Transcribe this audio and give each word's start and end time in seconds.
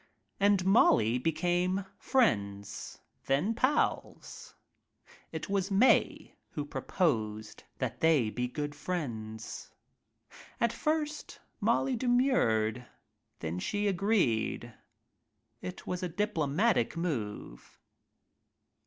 —and 0.47 0.65
Molly 0.65 1.19
became 1.19 1.85
friends, 1.99 2.97
then 3.27 3.53
pals. 3.53 4.55
It 5.31 5.47
was 5.47 5.69
Mae 5.69 6.33
who 6.49 6.65
proposed 6.65 7.65
that 7.77 8.01
they 8.01 8.31
be 8.31 8.47
good 8.47 8.73
friends. 8.73 9.69
At 10.59 10.73
first 10.73 11.39
Molly 11.59 11.95
demurred, 11.95 12.87
then 13.41 13.59
she 13.59 13.85
agreed. 13.87 14.73
It 15.61 15.85
was 15.85 16.01
a 16.01 16.09
diplomatic 16.09 16.97
move. 16.97 17.79